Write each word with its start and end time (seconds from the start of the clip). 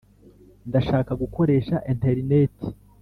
ndashaka 0.69 1.11
gukoresha 1.21 1.75
interineti 1.91 2.67